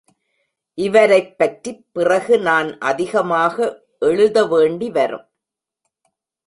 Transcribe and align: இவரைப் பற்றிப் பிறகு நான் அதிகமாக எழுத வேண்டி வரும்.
இவரைப் 0.73 1.37
பற்றிப் 1.37 1.85
பிறகு 1.91 2.39
நான் 2.39 2.77
அதிகமாக 2.77 3.83
எழுத 3.99 4.45
வேண்டி 4.45 4.89
வரும். 4.89 5.29